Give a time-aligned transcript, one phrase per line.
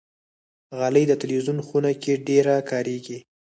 [0.77, 3.19] غالۍ د تلویزون خونه کې ډېره کاریږي.